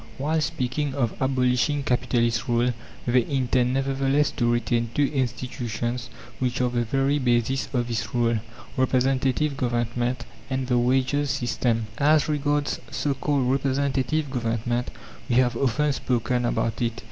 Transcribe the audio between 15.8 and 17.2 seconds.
spoken about it.